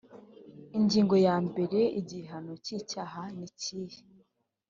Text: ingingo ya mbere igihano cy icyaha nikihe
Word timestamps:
ingingo 0.77 1.15
ya 1.27 1.35
mbere 1.47 1.79
igihano 1.99 2.51
cy 2.63 2.71
icyaha 2.79 3.21
nikihe 3.37 3.99